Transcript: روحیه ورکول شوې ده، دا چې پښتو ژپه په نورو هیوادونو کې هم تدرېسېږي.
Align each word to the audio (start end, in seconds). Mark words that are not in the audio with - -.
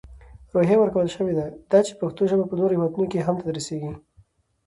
روحیه 0.53 0.77
ورکول 0.79 1.07
شوې 1.15 1.33
ده، 1.39 1.45
دا 1.71 1.79
چې 1.87 1.93
پښتو 2.01 2.21
ژپه 2.31 2.45
په 2.49 2.55
نورو 2.59 2.73
هیوادونو 2.77 3.07
کې 3.11 3.25
هم 3.25 3.35
تدرېسېږي. 3.41 3.93